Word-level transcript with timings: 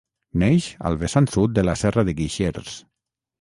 Neix 0.43 0.69
al 0.89 0.97
vessant 1.03 1.29
sud 1.35 1.53
de 1.59 1.65
la 1.69 1.77
Serra 1.83 2.05
de 2.09 2.17
Guixers. 2.23 2.73